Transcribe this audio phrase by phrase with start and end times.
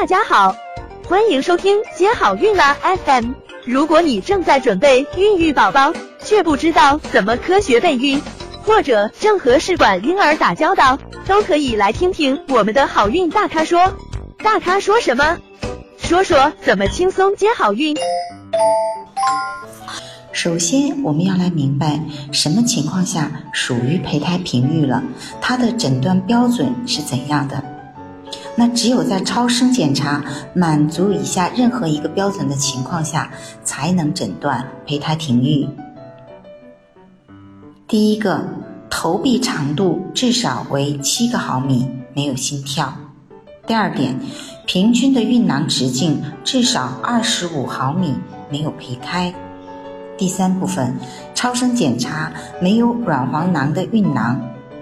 [0.00, 0.54] 大家好，
[1.08, 3.32] 欢迎收听接好运啦 FM。
[3.64, 8.22] 如果你正在准备孕育宝宝，却不知道怎么科学备孕，
[8.62, 13.92] 或者正和试管婴儿打交道，都可以来听听我们的好运大咖说。
[14.36, 15.38] 大咖说什么？
[15.98, 17.96] 说说怎么轻松接好运。
[20.30, 25.02] 首先，我们要来明白什么情况下属于胚胎平育了，
[25.40, 27.64] 它的诊断标准是怎样的。
[28.58, 30.20] 那只有在超声检查
[30.52, 33.30] 满足以下任何一个标准的情况下，
[33.62, 35.68] 才能诊断胚胎停育。
[37.86, 38.44] 第一个，
[38.90, 42.92] 头壁长度至少为七个毫米，没有心跳。
[43.64, 44.18] 第二点，
[44.66, 48.12] 平均的孕囊直径至少二十五毫米，
[48.50, 49.32] 没有胚胎。
[50.16, 50.96] 第三部分，
[51.32, 54.40] 超声检查没有卵黄囊的孕囊，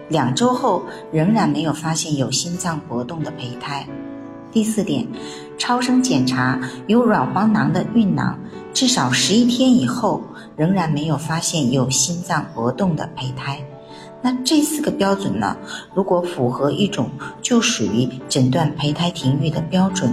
[0.09, 3.87] 两周后仍然没有发现有心脏搏动的胚胎。
[4.53, 5.07] 第四点，
[5.59, 8.39] 超声检查有卵黄囊的孕囊，
[8.73, 10.23] 至少十一天以后
[10.57, 13.63] 仍然没有发现有心脏搏动的胚胎。
[14.23, 15.57] 那这四个标准呢？
[15.95, 17.11] 如果符合一种，
[17.43, 20.11] 就属于诊断胚胎停育的标准。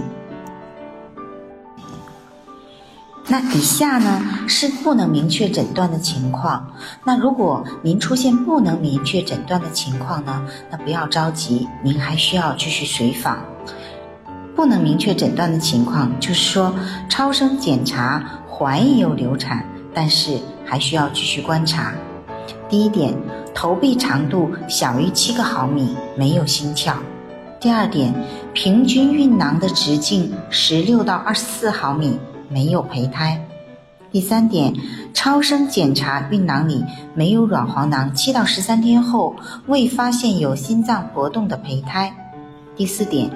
[3.34, 6.70] 那以下呢是不能明确诊断的情况。
[7.02, 13.40] 那如果您出现不能明确诊断的情况呢，那不要着急，您还需要继续随访。
[14.54, 16.72] 不能明确诊断的情况，就是说
[17.08, 21.92] 超声检查怀疑有流产，但是还需要继续观察。
[22.68, 23.12] 第一点，
[23.52, 26.96] 头壁长度小于七个毫米，没有心跳。
[27.58, 28.14] 第二点，
[28.52, 32.16] 平均孕囊的直径十六到二十四毫米。
[32.54, 33.44] 没有胚胎。
[34.12, 34.72] 第三点，
[35.12, 39.34] 超声检查孕囊里没有卵黄囊，七到十三天后
[39.66, 42.14] 未发现有心脏搏动的胚胎。
[42.76, 43.28] 第四点，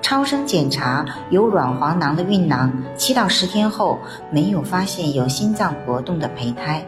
[0.00, 3.98] 超声检查有卵黄囊的孕囊，七到十天后
[4.30, 6.86] 没有发现有心脏搏动的胚胎。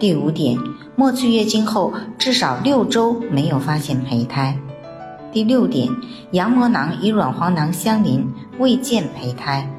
[0.00, 0.58] 第五点，
[0.96, 4.58] 末次月经后至少六周没有发现胚胎。
[5.32, 5.88] 第六点，
[6.32, 8.28] 羊膜囊与卵黄囊相邻，
[8.58, 9.70] 未见胚胎。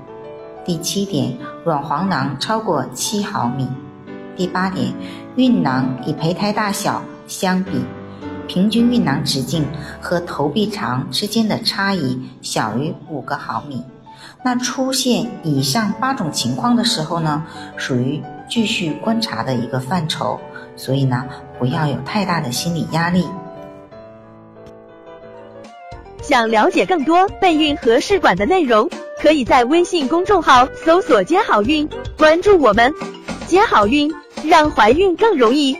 [0.67, 1.33] 第七点，
[1.63, 3.69] 卵黄囊超过七毫米。
[4.35, 4.93] 第八点，
[5.37, 7.85] 孕囊与胚胎大小相比，
[8.49, 9.65] 平均孕囊直径
[10.01, 13.81] 和头臂长之间的差异小于五个毫米。
[14.43, 17.45] 那出现以上八种情况的时候呢，
[17.77, 20.37] 属于继续观察的一个范畴，
[20.75, 21.23] 所以呢，
[21.57, 23.25] 不要有太大的心理压力。
[26.21, 28.89] 想了解更多备孕和试管的内容。
[29.21, 32.93] 可以在微信公众号搜索“接好运”，关注我们，
[33.47, 34.13] 接好运，
[34.43, 35.75] 让怀孕更容易。